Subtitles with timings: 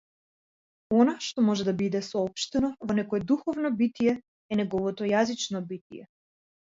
[0.99, 4.15] Она што може да биде соопштено во некое духовно битие
[4.55, 6.03] е неговото јазично битие.